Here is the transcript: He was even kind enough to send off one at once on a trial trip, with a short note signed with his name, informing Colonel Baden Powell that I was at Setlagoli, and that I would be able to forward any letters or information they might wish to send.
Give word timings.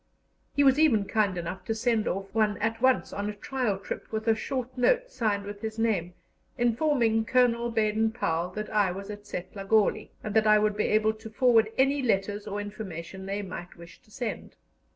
He 0.55 0.63
was 0.63 0.79
even 0.79 1.05
kind 1.05 1.37
enough 1.37 1.63
to 1.65 1.75
send 1.75 2.07
off 2.07 2.33
one 2.33 2.57
at 2.57 2.81
once 2.81 3.13
on 3.13 3.29
a 3.29 3.35
trial 3.35 3.77
trip, 3.77 4.11
with 4.11 4.27
a 4.27 4.33
short 4.33 4.75
note 4.75 5.11
signed 5.11 5.45
with 5.45 5.61
his 5.61 5.77
name, 5.77 6.15
informing 6.57 7.23
Colonel 7.23 7.69
Baden 7.69 8.09
Powell 8.11 8.49
that 8.53 8.71
I 8.71 8.91
was 8.91 9.11
at 9.11 9.27
Setlagoli, 9.27 10.09
and 10.23 10.33
that 10.33 10.47
I 10.47 10.57
would 10.57 10.75
be 10.75 10.85
able 10.85 11.13
to 11.13 11.29
forward 11.29 11.69
any 11.77 12.01
letters 12.01 12.47
or 12.47 12.59
information 12.59 13.27
they 13.27 13.43
might 13.43 13.75
wish 13.77 14.01
to 14.01 14.09
send. 14.09 14.55